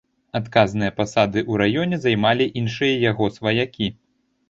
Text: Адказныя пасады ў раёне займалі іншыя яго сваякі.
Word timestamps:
Адказныя 0.37 0.93
пасады 1.01 1.39
ў 1.51 1.63
раёне 1.65 2.01
займалі 2.09 2.51
іншыя 2.65 2.99
яго 3.11 3.33
сваякі. 3.41 3.97